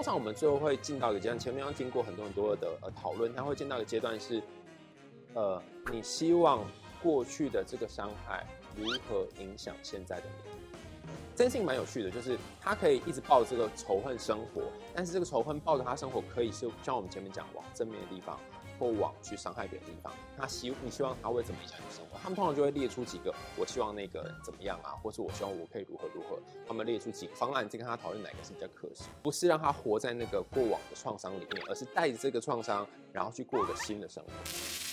[0.00, 4.42] 通常我们最后会进到一个阶段，前面要经过很多很多的呃讨论，他会进到一个阶段是，
[5.34, 6.64] 呃，你希望
[7.02, 11.10] 过去的这个伤害如何影响现在的你？
[11.36, 14.62] 真性蛮有趣的，就是他可以一直抱着这个仇恨生活，
[14.94, 18.40] 但是这个仇恨抱着他生活，可以是像我们前面讲往正面的地方，
[18.80, 20.10] 过往去伤害别人的地方。
[20.38, 22.18] 他希你希望他会怎么影响你生活？
[22.22, 26.38] 他们通常就会列出几个，我希望那个人怎么样啊，或是我希望我可以如何如何。
[26.66, 34.89] 他们列出几个方案，再跟他讨论哪个是比较可行，不是让他活在那个过往的创伤里面，而是带着这个创伤，然后去过一个新的生活。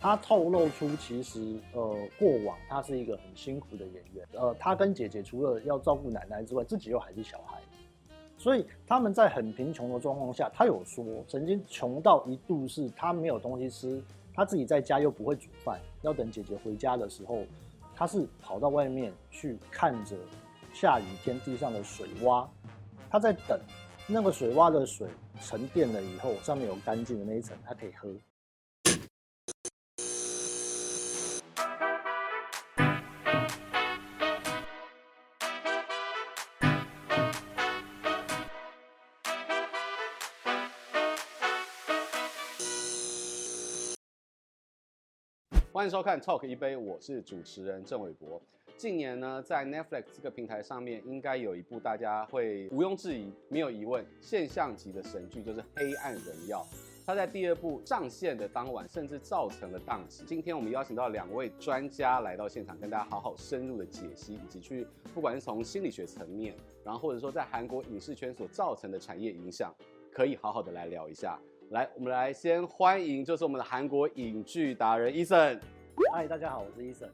[0.00, 4.26] 他透露出，其实呃，过往他是一个很辛苦的演员。
[4.34, 7.60] 呃，他跟姐姐除了要照顾奶奶之外，自己又还是小孩，
[8.36, 14.00] 所以他们在很贫穷的状况下，他有说曾经穷到一度是他没有东西吃，
[14.32, 17.42] 他自己在家又不会煮饭，要等姐姐回家的时候，
[17.96, 20.16] 他是跑到外面去看着
[20.72, 22.46] 下雨天地上的水洼，
[23.10, 23.58] 他在等
[24.06, 25.08] 那个水洼的水
[25.40, 28.08] 沉淀了以后，上面有干净的那一层，他可以喝。
[45.78, 48.42] 欢迎收看《Talk 一杯》，我是主持人郑伟博。
[48.76, 56.66] 近年呢，在 Netflix 这个平台上面，应该有一部大家会毋庸置疑、没有疑问、现象级的神剧，就是《黑暗荣耀》。
[57.06, 60.24] 它在第二部上线的当晚，甚至造成了宕机。
[60.26, 64.84] 今天我们邀请到两位专家来到现场，跟大家好好深入的解析，以及去
[65.14, 69.72] 不管是从心理学层面，然后或者说在韩国影视圈所造成的产业影响，
[70.10, 71.38] 可以好好的来聊一下。
[71.70, 75.60] 来，我们来先欢迎，就是我们的韩国影剧达人 Eason。
[76.10, 77.10] 嗨，大家好，我是 Eason。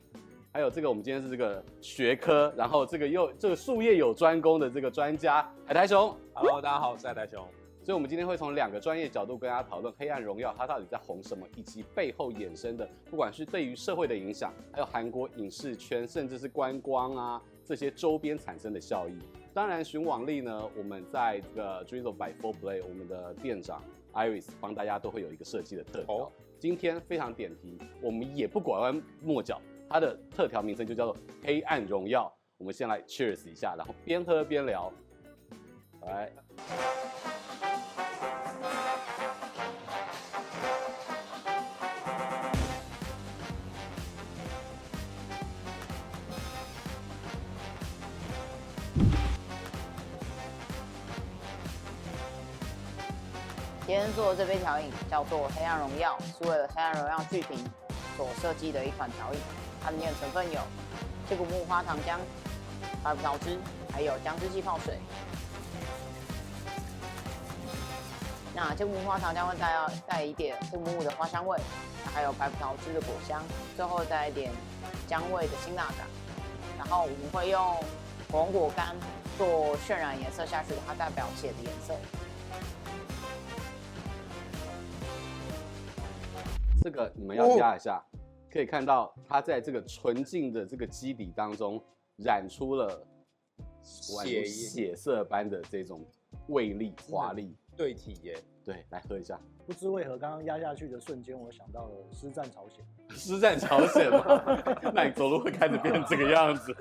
[0.53, 6.17] 还有这个，我们今天是这个学科，然后这个又这个术业有专攻的这个专家海苔熊。
[6.33, 7.45] Hello，大家好，我是海苔熊。
[7.83, 19.19] 所以，我们今天会从两个专业角度跟大家讨论《黑暗荣耀》它到底在红什么，以及背后衍生的，不管是对于社会的影响，还有韩国影视圈，甚至是观光啊这些周边产生的效益。
[19.53, 23.83] 当然，寻往例呢，我们在这个 Drizzle by Four Play，我们的店长。
[24.14, 26.14] Iris 帮大家都会有一个设计的特调。
[26.14, 26.33] Oh.
[26.58, 32.27] 今天非常点题，我们也不拐弯抹角，它的特调名称就叫做《黑暗荣耀》。
[32.57, 34.92] 我们先来 Cheers 一下，然后边喝边聊。
[36.02, 36.33] 来。
[53.95, 57.57] 今天做的这杯调饮叫做《黑暗荣耀》，是为了《黑暗荣耀》剧评
[58.17, 59.39] 所设计的一款调饮。
[59.81, 60.61] 它里面的成分有
[61.29, 62.19] 接骨木花糖浆、
[63.05, 63.57] 白葡萄汁，
[63.93, 64.99] 还有姜汁气泡水。
[68.53, 69.73] 那接骨木花糖浆会带
[70.09, 71.57] 带一点木木的花香味，
[72.13, 73.41] 还有白葡萄汁的果香，
[73.77, 74.51] 最后带一点
[75.07, 76.05] 姜味的辛辣感。
[76.77, 77.77] 然后我们会用
[78.33, 78.97] 火龙果干
[79.39, 81.95] 做渲染颜色下去，它代表血的颜色。
[86.84, 87.98] 这个你们要压一下，
[88.50, 91.83] 可以看到它在这个纯净的这个基底当中
[92.18, 93.02] 染出了
[93.83, 96.05] 血血色般的这种
[96.48, 98.36] 味力华丽，对体耶。
[98.62, 99.40] 对，来喝一下。
[99.67, 102.84] 不知为何，刚刚压下去的瞬间，我想到了师战朝鲜。
[103.16, 104.42] 师战朝鲜吗？
[104.92, 106.74] 那你走路会开始变这个样子，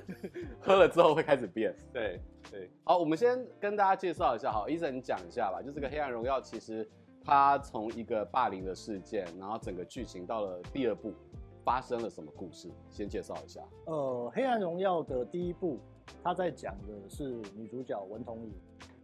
[0.59, 1.73] 喝了之后会开始变。
[1.93, 2.19] 对
[2.51, 2.69] 对。
[2.83, 5.61] 好，我们先跟大家介绍一下，好，Eason 你讲一下吧。
[5.61, 6.89] 就这个《黑暗荣耀》，其实。
[7.25, 11.13] 他从一个霸凌的事件，然后整个剧情到了第二部，
[11.63, 12.69] 发生了什么故事？
[12.89, 13.61] 先介绍一下。
[13.85, 13.93] 呃，
[14.35, 15.79] 《黑暗荣耀》的第一部，
[16.21, 18.53] 他在讲的是女主角文同颖，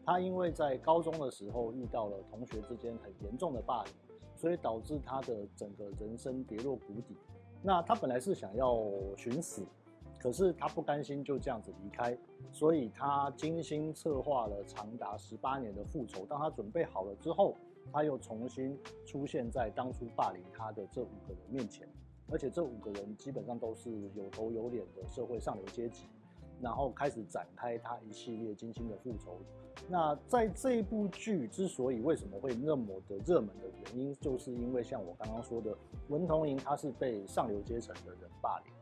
[0.06, 3.94] 她因为在高中的时候遇到了同学之间很严重的霸凌，
[4.36, 7.16] 所以导致她的整个人生跌落谷底。
[7.62, 8.86] 那她本来是想要
[9.16, 9.66] 寻死，
[10.20, 12.18] 可是她不甘心就这样子离开，
[12.52, 16.26] 所以她精心策划了长达十八年的复仇。
[16.26, 17.56] 当她准备好了之后，
[17.92, 21.88] 他又重新出现在当初霸凌他的这五个人面前，
[22.32, 26.06] 而且这五个人基本上都是有头有脸的社会上流阶级，
[26.62, 29.38] 然后开始展开他一系列精心的复仇。
[29.88, 35.76] 那在这部剧之所以为什么会那么的热门的原因，就是因为像我刚刚说的，
[36.10, 38.74] 文同莹他是被上流阶层的人霸凌，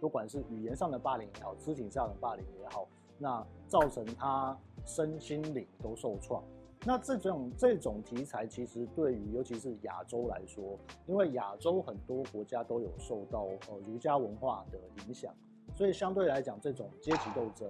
[0.00, 2.86] 不管是语言上的霸凌也好，肢体上的霸凌也好，
[3.18, 6.42] 那造成他身心灵都受创。
[6.88, 15.34] 那这种这种题材其实对于尤其是亚洲来说，因为亚洲很多国家都有受到呃儒家文化的影响，
[15.74, 17.68] 所以相对来讲，这种阶级斗争，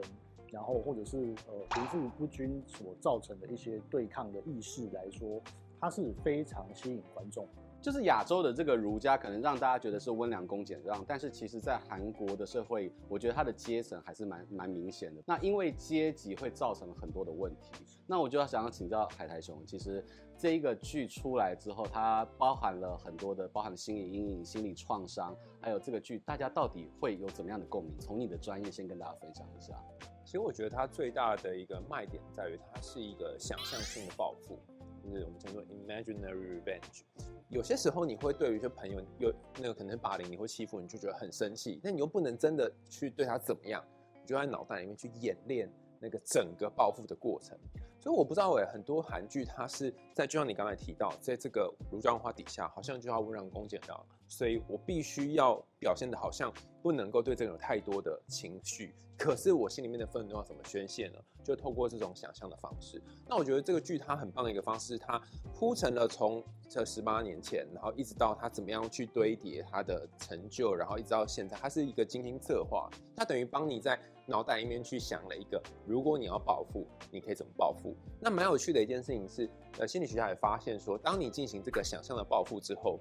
[0.52, 5.40] 然后或者是呃贫富不均所造成的一些对抗的意识来说，
[5.80, 7.48] 它是非常吸引观众。
[7.86, 15.22] 就是亚洲的这个儒家，可能让大家觉得是温良恭俭让，但是其实，在韩国的社会，我觉得它的阶层还是蛮蛮明显的。
[15.24, 17.70] 那因为阶级会造成很多的问题，
[18.04, 20.04] 那我就要想要请教海苔熊，其实
[20.36, 27.96] 这一个剧出来之后，它包含了很多的，包含心理阴影、心理创伤，还有这个剧大家到底会有怎么样的共鸣？
[28.00, 29.80] 从你的专业先跟大家分享一下。
[30.24, 34.58] 其实我觉得它最大的一个卖点在于，它是一个想象性的报复。
[35.06, 37.02] 就是我们称作 imaginary revenge。
[37.48, 43.84] 有些时候你会对于一些朋友有那个可能是霸凌你会欺负你，就觉得很生气，但你又不能真的去对他怎么样，
[44.20, 47.56] 你就在脑袋里面去演练那个整个报复的过程。
[48.00, 56.52] 所以我不知道哎，很多韩剧它是在就像你刚才提到，在这个儒家文化底下，好像就要温良恭俭让，所以我必须要表现的好像
[56.82, 58.94] 不能够对这个有太多的情绪。
[59.18, 61.18] 可是我心里面的愤怒要怎么宣泄呢？
[61.42, 63.02] 就透过这种想象的方式。
[63.26, 65.18] 那我觉得这个剧它很棒的一个方式，它
[65.54, 72.90] 铺成了从这十八年前，然后一直到它怎么样去堆叠它的成就，然后一直到现在，它是一个精心策划。
[73.16, 77.96] 它等于帮你在脑袋里面去想了一个，如果你要报复，你可以怎么报复？
[78.20, 83.00] 那蛮有趣的一件事情是，呃，心理学家也发现说，当你进行这个想象的报复之后，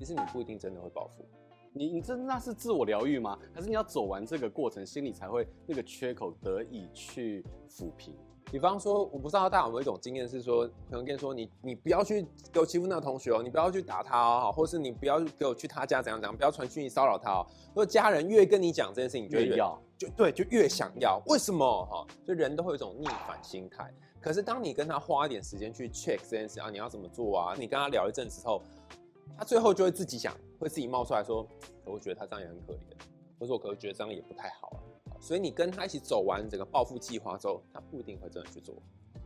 [0.00, 1.22] 其实你不一定真的会报复。
[1.74, 3.38] 你你真那是自我疗愈吗？
[3.52, 8.14] 还是你要走完这个过程，心里才会那个缺口得以去抚平？
[8.50, 17.46] 比方说，我不知道大家有没有一种经验是说，朋友跟你说，你你不要去给我欺负那个同学哦，你不要去打他哦，或是你不要给我去他家怎样怎样，不要传讯息骚扰他哦。
[17.68, 21.22] 如果家人越跟你讲这件事情，就越，越要，就对，就越想要。
[21.26, 22.06] 为什么哈？
[22.26, 23.92] 就人都会有一种逆反心态。
[24.18, 27.54] 可是当你跟他花一点时间去 check 这件事啊，你要怎么做啊？
[27.56, 28.60] 你跟他聊一阵之后。
[29.36, 31.46] 他最后就会自己想，会自己冒出来说
[31.84, 32.78] ：“我觉得他这样也很可怜，
[33.38, 34.78] 或者我可能觉得这样也不太好啊。”
[35.18, 38.74] 所以你跟他一起走完整个暴富计划之后，他不一定会真的去做，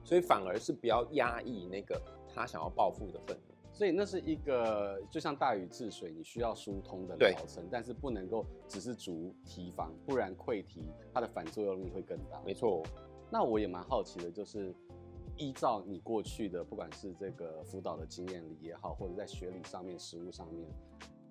[0.04, 2.00] 所以反而是不要压抑那个
[2.32, 3.54] 他想要暴富的愤怒。
[3.72, 12.40] 所以那是一个就像大禹治水，你需要疏通的疗程，但是不能够只是逐堤防，不然溃堤它的反作用力会更大。
[12.46, 12.84] 没错，
[13.30, 14.72] 那我也蛮好奇的，就是。
[15.36, 20.68] 依照你过去的，不管是这个辅导的经验里也好，或者在学理上面、实务上面，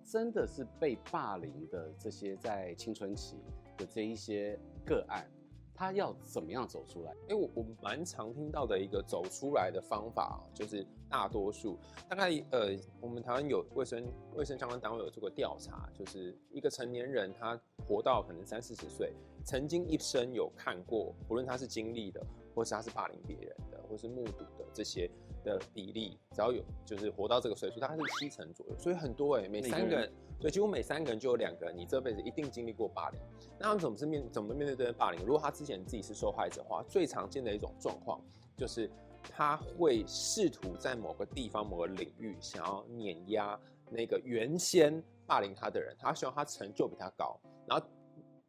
[0.03, 3.38] 真的是被霸凌的这些在青春期
[3.77, 5.25] 的这一些个案，
[5.73, 7.11] 他要怎么样走出来？
[7.11, 11.77] 哎、欸，我我蛮常听到的一个走出来的方法，就是大多数
[12.09, 14.05] 大概呃，我们台湾有卫生
[14.35, 19.13] 卫生相关单位有做过调查，就是一个成年人他活到可能三四十岁，
[19.45, 22.21] 曾经一生有看过，不论他是经历的，
[22.53, 23.55] 或是他是霸凌别人。
[23.94, 25.07] 或是目睹的这些
[25.44, 33.22] 的比例，只要有就是活到这个岁数，大概是七成左右，所以很多哎、欸，每三个人，对，几乎每三个人就有两个人，你这辈子一定经历过霸凌。
[33.60, 35.24] 那他们怎么是面怎么面对这些霸凌？
[35.24, 38.19] 如果他之前自己是受害者的话，最常见的一种状况
[38.57, 38.90] 就是
[39.22, 43.60] 他会试图在某个地方、某个领域想要碾压
[43.92, 47.39] 那个原先霸凌他的人，他希望他成就比他高。
[47.68, 47.86] 然后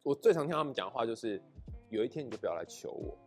[0.03, 1.43] 我最常听他们讲的话就是，
[1.91, 3.19] 有一天你就不要来求我。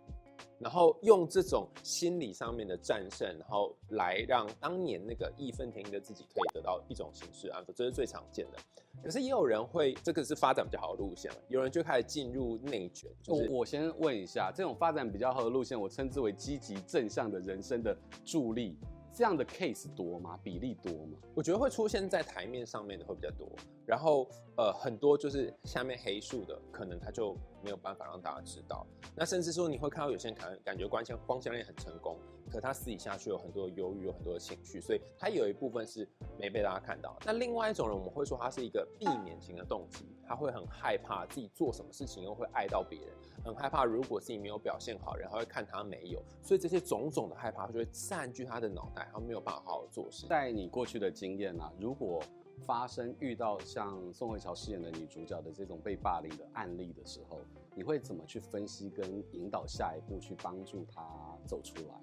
[0.60, 8.58] 然后用这种心理上面的战胜，然后来让当年那个义愤填膺的自己可以得到一种形式安抚，这是最常见的。
[9.04, 13.10] 可是也有人会，这个是发展比较好的路线，有人就开始进入内卷。
[13.22, 18.76] 就是、我我先问一下，这种发展比较好的路线，我称之为积极正向的人生的助力。
[19.18, 20.40] 这样的 case 多吗？
[20.44, 21.18] 比例多吗？
[21.34, 23.50] 我觉得会出现在台面上面的会比较多，
[23.84, 28.86] 然后呃很多就是下面黑数的，可能他就没有办法让大家知道。
[29.16, 32.16] 那甚至说你会看到有些人感感觉光线光鲜亮丽很成功，
[32.52, 36.08] 可他私底下却有很多的忧郁，有很多的情绪，所以他有一部分是
[36.40, 37.18] 没被大家看到。
[37.26, 43.10] 那另外一种人，我们会说他是一个避免型的动机，他会很害怕自己做什么事情又会碍到别人。
[43.44, 50.28] 很害怕，如果自己没有表现好，然后会看他没有，所以这些种种的害怕就会占据他的脑袋，他没有办法好好做事。
[50.28, 52.22] 在你过去的经验啊，如果
[52.66, 57.40] 发生遇到像宋慧乔饰演的女主角的这种被霸凌的案例的时候，
[57.76, 61.94] 你会怎么去分析跟引导下一步去帮助他走出来？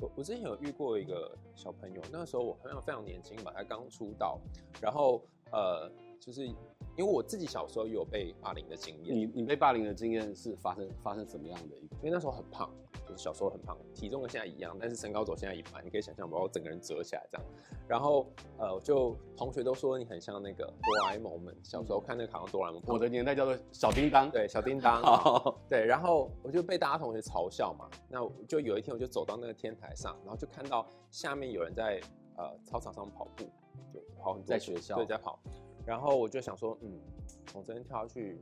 [0.00, 4.40] 我我之前有遇过一个小朋友，那个时候我朋友非常年轻吧，他刚出道，
[4.80, 6.48] 然后呃就是。
[6.96, 11.96] 因为我自己小时候有被霸凌的经验，你你被霸凌的经验是发生发生怎么样的一个？
[11.98, 12.68] 因为那时候很胖，
[13.10, 17.46] 就是小时候很胖，体重跟现在一样，但是身高走现在一半，你可以想象把我整个人折起来这样。
[17.88, 18.26] 然后
[18.56, 22.82] 呃，就同学都说你很像那个哆啦 A 梦们，小时候看那个卡通哆啦 A 梦。
[22.86, 25.02] 我的年代叫做小叮当，对，小叮 当。
[25.02, 27.88] 好对，然后我就被大家同学嘲笑嘛。
[28.08, 32.00] 那就有一天我就走到那个天台上，然后就看到下面有人在
[32.36, 33.44] 呃操场上跑步，
[33.92, 35.38] 就跑很多在学校对在跑。
[35.84, 37.00] 然后我就想说，嗯，
[37.46, 38.40] 从这边跳下去，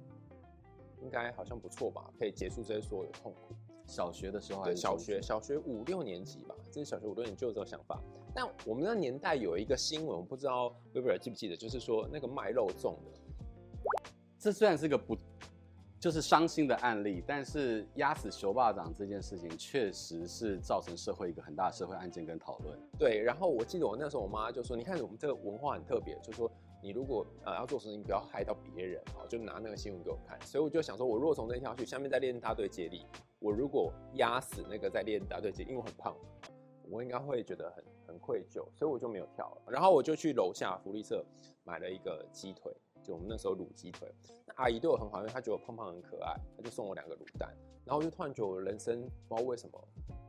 [1.00, 3.54] 应该好像不错吧，可以结束这些所有的痛苦。
[3.88, 8.00] 小学的时候还，是小学小学五六年级吧，这是小学五六年级就有这种想法。
[8.34, 13.10] 但我们那年代有一个新闻，我不知道 Weber 记不记得，就是说那个卖肉粽的。
[14.38, 15.16] 这虽然是个不
[15.98, 22.78] 就是伤心的案例，但是压死熊霸掌这件事情确实是造成社会一个很大的社会案件跟讨论。
[22.96, 26.48] 对，然后我记得我那时候我妈就说：“你看我们这个文化很特别，就说
[26.82, 33.06] 你如果呃要做事情，不要害到别人哦，就拿那个新闻给我看。”所以我就想说，我如果从这跳下去，下面再练大队接力。
[33.40, 36.16] 我如果压死那个在练大队接，因为我很胖，
[36.90, 39.62] 我应该会觉得很很愧疚，所以我就没有跳了。
[39.68, 41.24] 然后我就去楼下福利社
[41.64, 44.12] 买了一个鸡腿，就我们那时候卤鸡腿。
[44.46, 47.52] 那阿姨对我很好，因为她觉得我胖胖很可爱，她就送我两个卤蛋。
[47.84, 49.82] 然后我就突然觉得我人生不知道为什么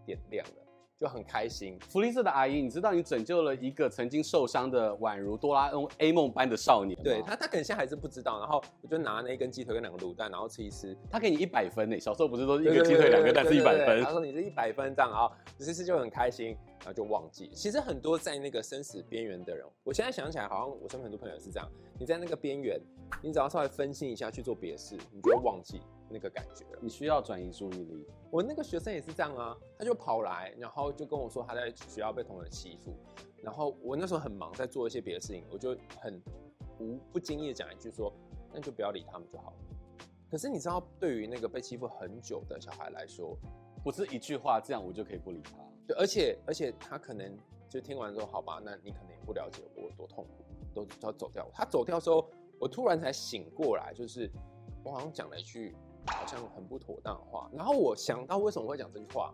[0.05, 0.68] 点亮了。
[0.99, 1.79] 就很开心。
[1.87, 7.03] 福利社的阿姨，你知道你拯救了一个曾经受伤的宛如哆啦 A 梦般的少年吗？
[7.05, 8.37] 对他，他可能现在还是不知道。
[8.39, 10.95] 然后我就拿那一根鸡腿跟两个卤蛋，然后吃一吃。
[11.09, 11.97] 他给你一百分呢。
[11.97, 14.03] 小时候不是说一个鸡腿两个蛋是一百分？
[14.03, 16.47] 他说你是一百分这样啊，吃吃就很开心，
[16.79, 17.49] 然后就忘记。
[17.53, 21.69] 其实很多在那个生死边缘的人，我现在想起来，好像我身边很多朋友是这样。
[21.97, 22.77] 你在那个边缘，
[23.21, 25.79] 你只要稍微分心一下去做别的事，你就会忘记
[26.09, 26.79] 那个感觉了。
[26.81, 28.05] 你需要转移注意力。
[28.31, 32.93] 我那个学生也是这样啊，他就跑来，然后就跟我说他在学校被同学欺负，
[33.41, 36.21] 然后我那时候很忙，在做一些别的事情，我就很
[36.79, 38.13] 无不经意的讲一句说，
[38.53, 39.57] 那就不要理他们就好了。
[40.29, 43.35] 可是你知道，对于那个被欺负很久的小孩来说，
[43.83, 45.57] 不是一句话这样我就可以不理他。
[45.87, 47.35] 对，而且而且他可能
[47.67, 50.43] 就听完之后，好吧，那你可能也不了解我有多痛苦，
[50.75, 51.49] 都要走掉。
[51.51, 54.29] 他走掉之后，我突然才醒过来，就是
[54.83, 55.75] 我好像讲了一句。
[56.09, 59.33] 好像很不妥当的话，然后我想到为什么会讲这句话，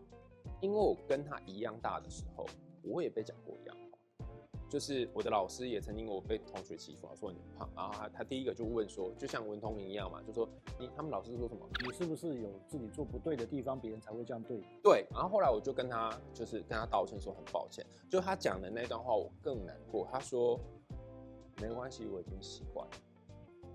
[0.62, 2.46] 因为我跟他一样大的时候，
[2.84, 4.28] 我也被讲过一样话，
[4.70, 10.48] 就是我的老师也曾经我被同学欺负，说你胖，然后他他第一个就问说，就像文通明一样嘛，就说
[10.80, 14.64] 你他们老师说什么，你是不是有自己做不对的地方，别人才会这样对你？
[14.84, 20.60] 对，然后后来我就跟他就是跟他道歉说很抱歉，就他讲的那段话我更难过，他说
[21.62, 22.94] 没关系，我已经习惯了。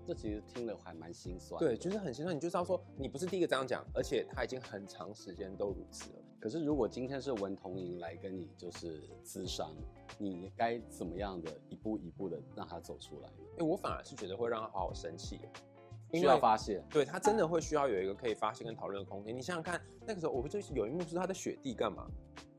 [0.05, 2.35] 这其实听了还蛮心酸，对，就是很心酸。
[2.35, 6.15] 你就知道说，你不是第一个这样讲，而且他已经很长时间都如此了。
[6.39, 9.75] 可是如果今天是文同莹来跟你就是咨商，
[10.17, 13.27] 你该怎么样的一步一步的让他走出来？
[13.27, 15.39] 哎、欸，我反而是觉得会让他好好生气，
[16.13, 16.83] 需要发泄。
[16.89, 19.35] 对，他真的会需要有一个可以发泄跟讨论的空间。
[19.35, 22.07] 你想想看，那个时候我不就有一幕是他的雪地干嘛？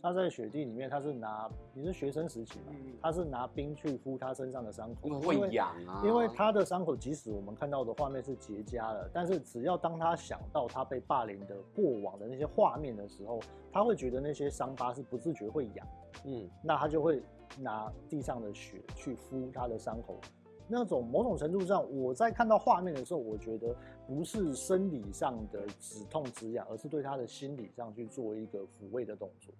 [0.02, 2.73] 他在雪地里面，他是拿你是学生时期嘛？
[2.73, 6.02] 嗯、他是拿冰去敷他身上的伤口，因为会痒啊。
[6.04, 13.38] 因为他的伤口，即使我们看到的画面是结痂了，但是只要当他想到他被霸凌的过往的那些画面的时候，
[13.71, 15.87] 他会觉得那些伤疤是不自觉会痒。
[16.25, 17.23] 嗯，那他就会
[17.61, 20.18] 拿地上的雪去敷他的伤口。
[20.66, 23.73] 那种某种程度上，我在看到画面的时候，我觉得
[24.06, 29.52] 不是生理上的止痛止痒，而是对他的心理上去做一个抚慰的动作。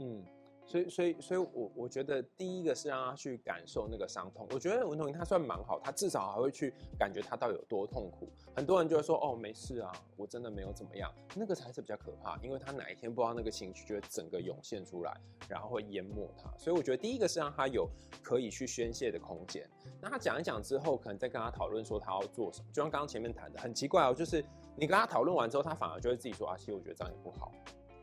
[0.00, 0.24] 嗯，
[0.66, 4.48] 所以所以所以我我觉得第一个是让他去感受那个伤痛。
[4.50, 8.28] 我觉得文同他算蛮好，他至少还会去感觉他到底有多痛苦。
[8.56, 15.14] 很多人就会说哦，没事啊，我真的没有怎么样，那个才是比较可怕，因为他哪一天不知道那个情绪就会整个涌现出来，
[15.48, 16.50] 然后会淹没他。
[16.56, 17.88] 所以我觉得第一个是让他有
[18.22, 19.68] 可以去宣泄的空间。
[20.00, 22.68] 那他讲一讲之后，可能再跟他讨论说他要做什么。
[22.72, 24.42] 就像刚刚前面谈的，很奇怪哦，就是
[24.76, 27.52] 你跟他讨论完之后，他反而就会自己说啊，其实我觉得这样也不好。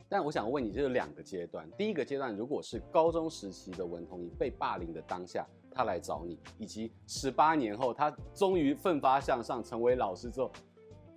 [0.09, 1.69] 但我想问你，就是两个阶段。
[1.77, 10.49] 第一个阶段，如果是高中时期的文同你被霸凌的当下，他来找你，以及十八年后他终于奋发向上成为老师之后，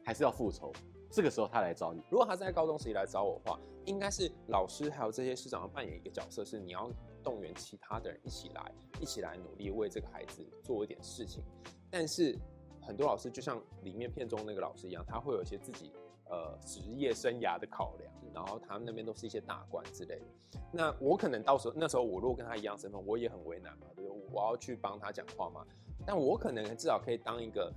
[0.05, 0.73] 还是要复仇，
[1.11, 2.03] 这个时候他来找你。
[2.11, 6.91] 如果他在高中时期来找我的话，应该是老师还有这些师长要扮演一个角色，是你要
[7.23, 11.45] 动员其他的人一起来，一起来努力为这个孩子做一点事情。
[11.89, 12.37] 但是
[12.83, 15.93] 很多老师就像里面片中那个老师一样，他会有一些自己。
[16.31, 20.61] 呃，职业生涯的考量，然后他们那边都是一些大官之类的。
[20.73, 24.23] 那我可能到时候那时候，我如果跟他一样身份，我也很为难嘛，对不对？
[24.33, 25.67] 我要去帮他讲话嘛。
[26.07, 27.73] 但我可能至少可以当一个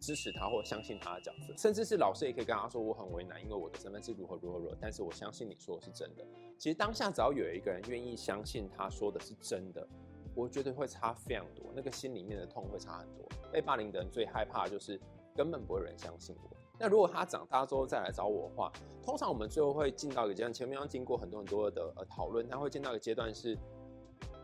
[0.00, 4.76] 支持他或相信他的角色，甚至是老师也可以跟他说，我很为难，因为我的身份是如何如何如何。
[4.80, 6.26] 但是我相信你说的是真的。
[6.58, 9.86] 其实当下只要有一个人愿意相信他说的是真的，
[10.34, 13.24] 我觉得会差非常多，那个心里面的痛会差很多。
[13.52, 15.00] 被霸凌的人最害怕的就是
[15.36, 16.53] 根本不会有人相信我。
[16.78, 23.56] 那如果他长大之后再来找我的话，通常我们最后会进到一个阶段，前面要经过很多很多的呃讨论，他会进到一个阶段是，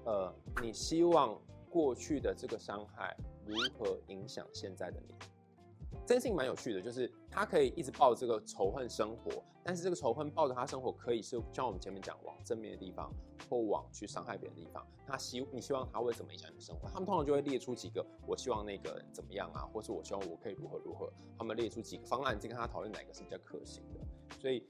[0.04, 0.32] 呃，
[0.62, 1.36] 你希望
[1.68, 5.14] 过去的这个伤害如何影响现在的你？
[6.10, 9.30] 真心蛮有趣的，就是他可以一直抱着这个仇恨生活，
[9.62, 13.12] 但是这个仇恨抱着他生活，可以是像我们前面讲往正面的地方，
[13.48, 14.84] 或往去伤害别人的地方。
[15.06, 16.88] 他希你希望他会怎么影响你的生活？
[16.88, 21.08] 他们通常就会列出几个，我希望那个人怎么样啊，或是我希望我可以如何如何。
[21.38, 24.00] 他们列出几个方案，再跟他讨论哪个是比较可行的。
[24.40, 24.66] 所以，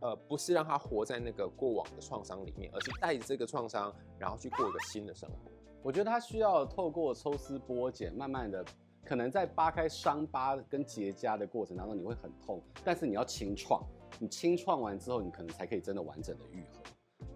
[0.00, 5.50] 呃，不是让他活在那个过往的创伤里面，而是带着这个创伤，然后去过一个新的生活。
[5.82, 8.62] 我觉得他需要透过抽丝剥茧，慢慢的，
[9.12, 13.84] 可能在扒开伤疤跟结痂的过程当中，你会很痛，但是你要清创，
[14.18, 16.80] 你清创完之后，你可能才可以真的完整的愈合。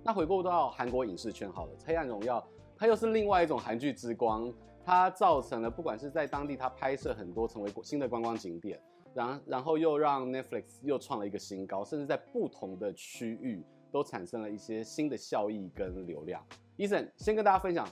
[0.02, 2.40] 那回过到韩国影视圈好了，《黑暗荣耀》
[2.78, 4.50] 它又是另外一种韩剧之光，
[4.83, 8.80] 它造成了不管是在当地它拍摄很多成为新的观光景点，
[9.12, 16.42] 然然后又让 Netflix 又创了一个新高，甚至在不同的区域都产生了一些新的效益跟流量。
[16.78, 17.87] Eason 先跟大家分享。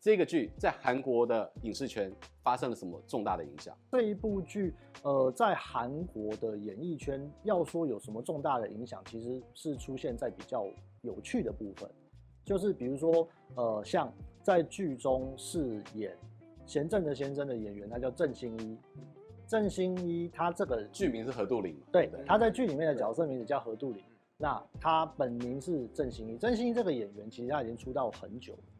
[0.00, 2.10] 这个剧在韩国的影视圈
[2.42, 3.76] 发生了什么重大的影响？
[3.92, 10.66] 这一部剧，呃，在韩国的演艺圈要说有什么重大的影响，其实是出现在比较
[11.02, 11.86] 有趣的部分，
[12.46, 14.10] 就是比如说，呃，像
[14.42, 16.16] 在剧中饰演
[16.64, 18.78] 贤正的先生的演员，他叫郑兴一。
[19.46, 21.80] 郑兴一他这个剧名是何杜林嘛？
[21.92, 24.02] 对，他在剧里面的角色名字叫何杜林。
[24.38, 26.38] 那他本名是郑兴一。
[26.38, 28.79] 郑兴一这个演员其实他已经出道很久了。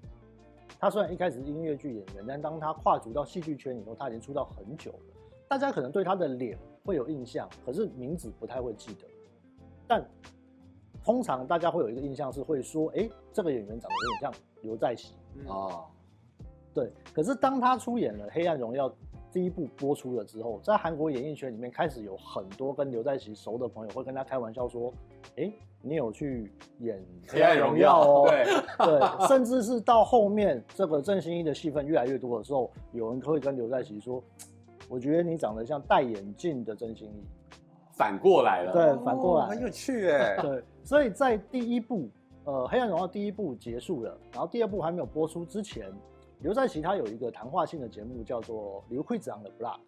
[0.80, 4.98] 他虽然一开始是音乐剧演员，但当他跨足到戏剧圈以后，他已经出道很久了。
[5.46, 9.06] 大家可能对他的脸会有印象，可是名字不太会记得。
[9.86, 10.08] 但
[11.04, 14.32] 通常大家会有一个印象是会说：“哎、欸，这个演员长得有点像
[14.62, 15.14] 刘在熙。”
[15.46, 15.84] 啊，
[16.72, 16.90] 对。
[17.12, 18.88] 可是当他出演了《黑暗荣耀》
[19.32, 24.92] 第一部播出了之后，在韩国演艺圈里面开始有很多跟刘在熙熟的朋友会跟他开玩笑说
[25.36, 26.98] ：“哎、欸。”你有去演
[27.32, 28.28] 《黑暗荣耀》哦？
[28.28, 28.44] 对
[28.98, 34.22] 对，甚至是到后面这个郑兴一的戏份越来越多的时候，有人会跟刘在熙说
[34.90, 37.24] ：“我觉得你长得像戴眼镜的郑兴一。”
[37.96, 40.36] 反过来了，对，反过来，很有趣哎。
[40.42, 42.10] 对，所以在第一部
[42.44, 45.90] 呃《黑暗荣耀》第一部结束了，然后第二部还没有播出之前，
[46.40, 49.78] 刘在熙他有一个谈话性的节目叫做《刘会长的 Blog》，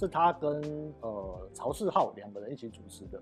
[0.00, 0.62] 是他跟
[1.02, 3.20] 呃曹世浩两个人一起主持的。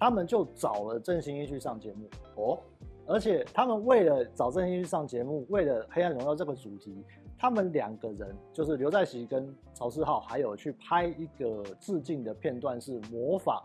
[0.00, 2.08] 他们就找了郑兴一去上节目。
[2.36, 2.58] 哦，
[3.06, 7.04] 而且他们为了找郑兴一去上节目，为了《黑暗荣耀》这个主题，
[7.38, 13.62] 他们两个人就是刘在熙跟曹世浩，还有去拍一个致敬的片段，是模仿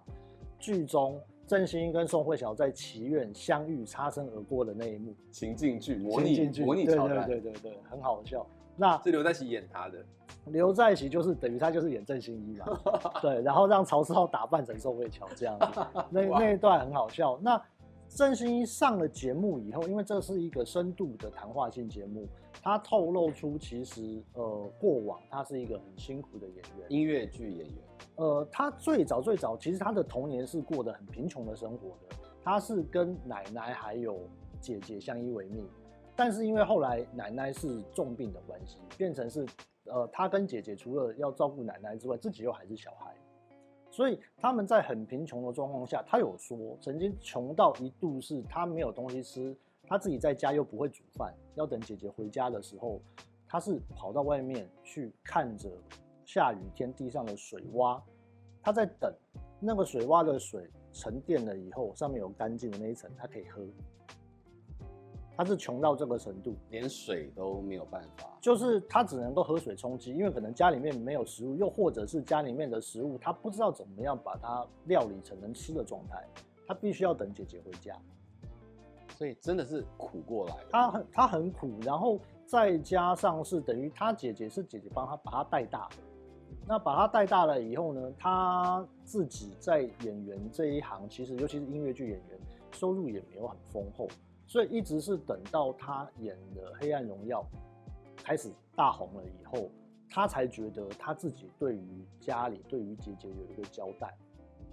[0.60, 5.16] 剧中郑兴一跟宋慧乔在祈愿相遇、擦身而过的那一幕。
[5.32, 8.46] 情境剧，模拟，模拟桥段，对对对对，很好笑。
[8.76, 10.04] 那是刘在熙演他的，
[10.48, 12.66] 刘在锡就是等于他就是演郑兴一嘛，
[13.22, 15.80] 对，然后让曹世浩打扮成宋慧乔这样子，
[16.10, 17.40] 那那一段很好笑。
[17.42, 17.62] 那
[18.08, 22.28] 郑兴一上了节目以后，因为这是一个深度的谈话性节目，
[22.62, 27.76] 他透露出其实呃过往他是一个很辛苦的演员，音乐剧演员。
[28.18, 34.20] 呃，他最早最早其实他的童年是过得很贫穷的生活的，他是跟奶奶还有
[34.62, 35.68] 姐姐相依为命。
[36.16, 39.46] 但是因为后来奶奶是重病的关系，变成是，
[39.86, 43.16] 呃，他跟姐姐除了要照顾奶奶之外，自己又还是小孩，
[43.92, 49.56] 所以他们在很贫穷的状况下，他有说曾经穷到一度是他没有东西吃，
[49.88, 53.00] 他自己在家又不会煮饭，要等姐姐回家的时候，
[53.48, 55.70] 他是跑到外面去看着
[56.26, 58.02] 下雨天地上的水洼，
[58.62, 59.14] 他在等
[59.60, 63.64] 那个水洼的水沉淀了以后，上面有干净的那一层，他可以喝。
[65.38, 76.26] 他是穷到这个程度，连水都没有办法，就是他只能够喝水充饥，因为可能家里面没有食物，又或者是家里面的食物他不知道怎么样把它料理成能吃的状态，
[76.66, 77.94] 他必须要等姐姐回家，
[79.18, 80.56] 所以真的是苦过来。
[80.72, 85.96] 他很他很苦，然后再加上是等于他姐姐是姐姐帮他把他带大的，
[86.66, 92.40] 那把他带大了以后呢，他自己在演员这一行，其实尤其是音乐剧演员，
[92.72, 94.08] 收入也没有很丰厚。
[94.48, 97.42] 所以一直是等到他演的《黑暗荣耀》
[98.24, 99.70] 开始大红了以后，
[100.10, 104.16] 他才觉得他自己对于家里、对于姐姐有一个交代。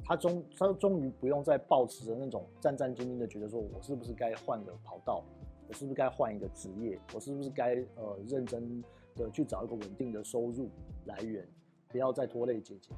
[0.04, 5.24] 他终他终于不用再抱持着那种战战兢兢的觉得说，我是不是该换个跑道？
[5.68, 6.98] 我是不是该换一个职业？
[7.14, 8.82] 我是不是该呃认真
[9.16, 10.68] 的去找一个稳定的收入
[11.06, 11.48] 来源，
[11.88, 12.90] 不要再拖累姐姐？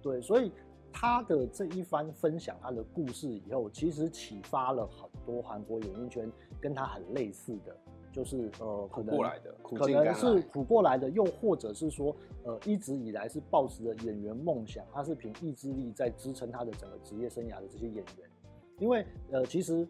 [0.00, 0.50] 对，所以。
[0.98, 7.76] 他的这一番分享，他的故事以后，其实启发了很多韩国演艺圈跟他很类似的，
[8.10, 18.30] 就是呃，可能过来的，可能是苦过来的，又或者是说，呃，一直以来是抱持着演员梦想，他是凭意志力在支撑他的整个职业生涯的这些演员。
[18.78, 19.86] 因为呃，其实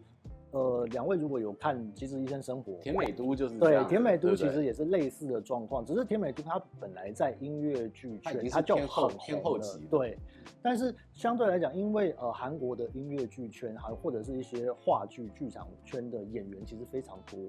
[0.51, 10.17] 呃，两位如果有看《机智医生生活》，甜美都就是对，甜美都其实也是类似的状况，只是甜美都它本来在音乐剧圈它就很偏后期对。
[10.61, 17.39] 但是相对来讲，因为呃韩国的音乐剧圈还或者是一些话剧剧场圈的演员其实非常多，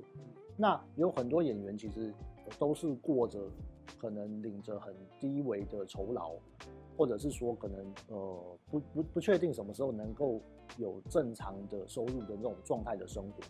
[0.57, 2.13] 那有很多演员其实
[2.59, 3.41] 都是过着
[4.01, 6.33] 可能领着很低微的酬劳，
[6.97, 10.41] 或者是说可能呃不不不确定什么时候能够
[10.77, 13.41] 有正常的收入的这种状态的生活。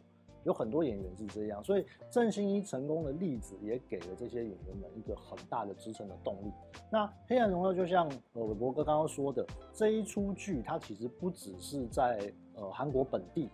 [0.45, 6.51] 有很多演员是这样，所以郑兴一成功的例子也给了这些演员们一个很大的支撑的动力。
[6.91, 13.51] 那《黑暗荣耀》就像呃伟博哥刚刚说的，这一出剧它其实不只是在呃韩国本地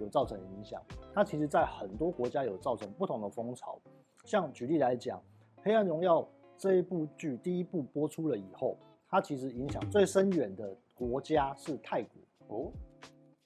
[0.00, 0.82] 有造成影响，
[1.14, 3.80] 它其实在很多国家有造成不同的风潮。
[4.24, 5.18] 像举例来讲，
[5.62, 6.20] 《黑暗荣耀》
[6.58, 8.76] 这一部剧第一部播出了以后，
[9.08, 12.72] 它其实影响最深远的国家是泰国哦。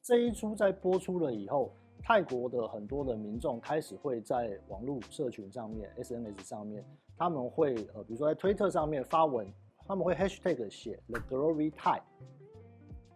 [0.09, 1.71] 这一出在播出了以后。
[2.01, 6.83] 泰国的很多的民众开始会在网络社群上面、SNS 上面，
[7.19, 9.47] 他们会呃，比如说在推特上面发文，
[9.87, 12.01] 他们会 hashtag 写 The Glory Thai。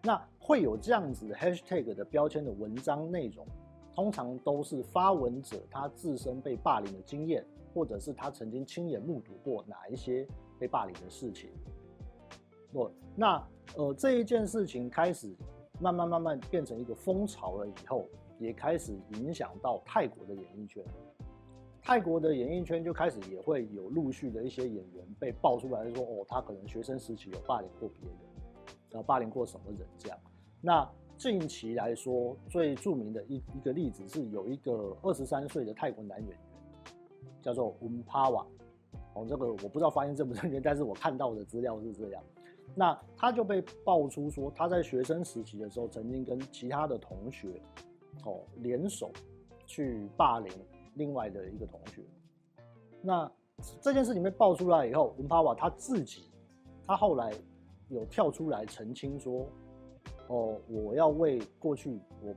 [0.03, 3.47] 那会有这样子 hashtag 的标签的文章内容，
[3.95, 10.29] 通常都是发文者他自身被霸凌的经验，或者是他曾经亲眼目睹过哪一些
[10.59, 11.49] 被霸凌的事情。
[12.71, 12.85] 对，
[13.17, 13.43] 那
[13.77, 15.35] 呃这一件事情开始
[15.83, 18.07] 慢慢慢慢变成一个风潮了以后。
[18.39, 20.85] 也开始影响到泰国的演艺圈，
[21.81, 28.19] 泰国的演艺圈就开始也会有陆续的一些演员被爆出来说，哦，他可能学生时期有霸凌过别人，
[28.91, 30.19] 然后，霸凌过什么人这样。
[30.61, 36.39] 那近期来说，最著名的一一个例子是有一个二十三岁的泰国男演员，
[37.43, 38.45] 叫做温帕瓦，
[39.15, 42.21] 哦，这个我不知道发音正不正确，但是我看到的资料是这样。
[42.75, 47.61] 那他就被爆出说，他在学生时期的时候，曾经跟其他的同学。
[48.25, 49.11] 哦，联手
[49.67, 50.53] 去霸凌
[50.95, 52.03] 另外的一个同学。
[53.01, 53.29] 那
[53.81, 56.31] 这件事情被爆出来以后，文帕瓦他自己，
[56.87, 57.33] 他后来
[57.89, 59.47] 有跳出来澄清说
[60.29, 62.35] ：“哦，我要为过去我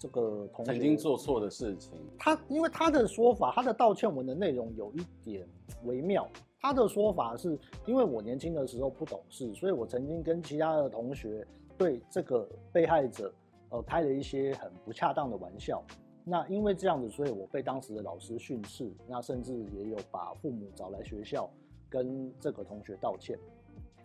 [0.00, 5.46] 这个同学曾经做错的事情。”他因为他的说法，他的道歉文的内容有一点
[5.84, 6.26] 微妙。
[6.60, 13.32] 他的说法是因为我年轻的时候不懂事，所以我曾经跟其他的同学对这个被害者。
[13.70, 15.84] 呃，开了一些很不恰当的玩笑，
[16.24, 21.50] 那因为这样子，所以我被当时的老师训斥，那甚至也有把父母找来学校
[21.86, 23.38] 跟这个同学道歉。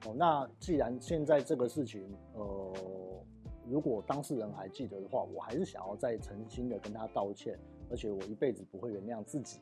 [0.05, 2.73] 哦，那既然现在这个事情，呃，
[3.69, 7.57] 如果当事人还记得的话，我还是想要再诚心的跟他道歉，
[7.89, 9.61] 而且我一辈子不会原谅自己。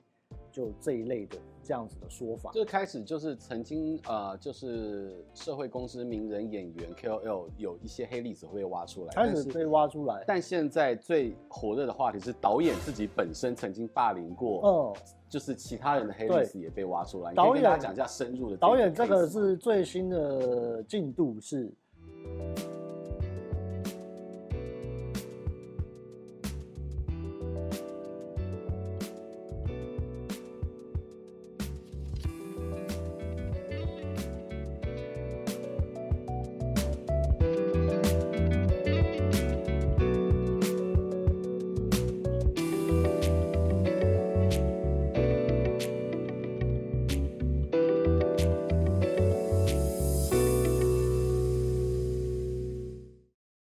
[0.52, 10.16] 就这一类的这样子的说法，最开始就是曾经呃，就是社会公司、名人、演员、KOL 有一些黑历史会被挖出来，开始被挖出来。
[10.28, 17.34] 但，但现在最火热的话题是导演自己本身曾经霸凌过，嗯，就是其他人的黑历史也被挖出来。
[17.34, 18.58] 导演跟大家讲一下深入的。
[18.58, 21.72] 导演这个是最新的进度是，